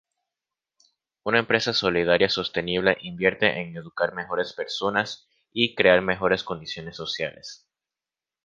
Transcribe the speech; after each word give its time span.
Una 1.23 1.37
empresa 1.37 1.73
solidaria 1.73 2.27
sostenible 2.27 2.97
invierte 3.01 3.59
en 3.61 3.77
educar 3.77 4.15
mejores 4.15 4.51
personas 4.53 5.27
y 5.53 5.75
crear 5.75 6.01
mejores 6.01 6.43
condiciones 6.43 6.95
sociales. 6.97 7.67